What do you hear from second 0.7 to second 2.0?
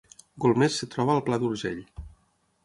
es troba al Pla d’Urgell